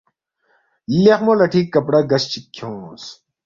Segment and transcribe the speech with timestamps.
[1.03, 3.03] لیخمو لَٹھی کپڑا گز چِک کھیونگس